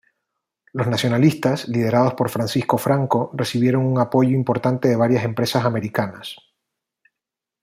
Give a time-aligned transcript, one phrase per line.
[0.73, 6.37] Los nacionalistas, liderados por Francisco Franco, recibieron un apoyo importante de varias empresas americanas.